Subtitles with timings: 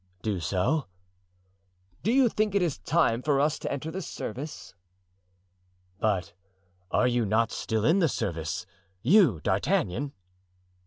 [0.23, 0.87] "Do so."
[2.01, 4.73] "Do you think it is time for us to enter the service?"
[5.99, 6.33] "But
[6.89, 10.13] are you not still in the service—you, D'Artagnan?"